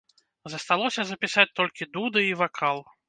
Засталося 0.53 1.05
запісаць 1.09 1.47
толькі 1.59 1.89
дуды 1.99 2.25
і 2.31 2.33
вакал. 2.41 2.85